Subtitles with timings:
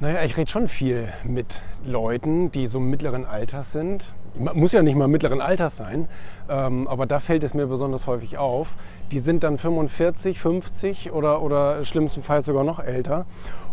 [0.00, 4.12] Naja, ich rede schon viel mit Leuten, die so mittleren Alters sind.
[4.38, 6.06] Muss ja nicht mal mittleren Alters sein,
[6.48, 8.76] ähm, aber da fällt es mir besonders häufig auf.
[9.10, 13.26] Die sind dann 45, 50 oder, oder schlimmstenfalls sogar noch älter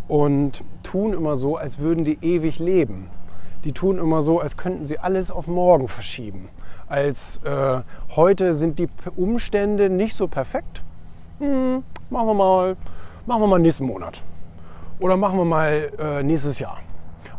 [0.07, 3.12] und tun immer so, als würden die ewig leben.
[3.63, 6.49] Die tun immer so, als könnten sie alles auf morgen verschieben.
[6.87, 7.81] Als äh,
[8.15, 10.81] heute sind die Umstände nicht so perfekt.
[11.37, 12.78] Hm, machen wir mal,
[13.28, 14.23] machen wir mal nächsten Monat.
[14.99, 16.80] Oder machen wir mal äh, nächstes Jahr.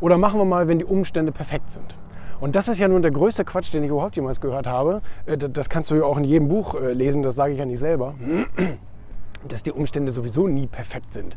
[0.00, 1.96] Oder machen wir mal, wenn die Umstände perfekt sind.
[2.40, 5.00] Und das ist ja nun der größte Quatsch, den ich überhaupt jemals gehört habe.
[5.24, 7.64] Äh, das kannst du ja auch in jedem Buch äh, lesen, das sage ich ja
[7.64, 8.14] nicht selber.
[9.48, 11.36] Dass die Umstände sowieso nie perfekt sind.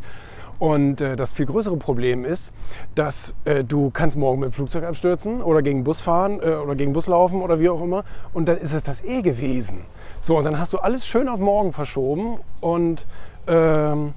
[0.57, 2.51] Und äh, das viel größere Problem ist,
[2.93, 6.75] dass äh, du kannst morgen mit dem Flugzeug abstürzen oder gegen Bus fahren äh, oder
[6.75, 8.03] gegen Bus laufen oder wie auch immer.
[8.33, 9.79] Und dann ist es das eh gewesen.
[10.19, 13.05] So, und dann hast du alles schön auf morgen verschoben und
[13.47, 14.13] ähm,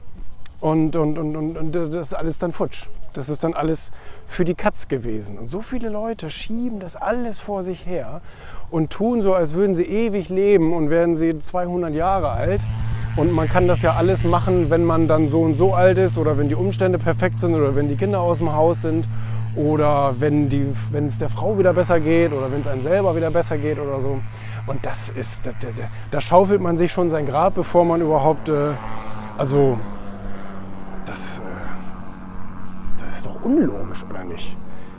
[0.63, 2.87] und, und, und, und, das ist alles dann futsch.
[3.15, 3.91] Das ist dann alles
[4.27, 5.37] für die Katz gewesen.
[5.37, 8.21] Und so viele Leute schieben das alles vor sich her
[8.71, 12.63] und tun so, als würden sie ewig leben und werden sie 200 Jahre alt.
[13.17, 16.17] Und man kann das ja alles machen, wenn man dann so und so alt ist
[16.17, 19.09] oder wenn die Umstände perfekt sind oder wenn die Kinder aus dem Haus sind
[19.57, 23.59] oder wenn es der Frau wieder besser geht oder wenn es einem selber wieder besser
[23.59, 24.21] geht oder so.
[24.69, 25.69] Und das ist, da, da,
[26.13, 28.71] da schaufelt man sich schon sein Grab, bevor man überhaupt, äh,
[29.37, 29.77] also
[31.13, 31.43] das, äh,
[32.99, 34.57] das ist doch unlogisch, oder nicht?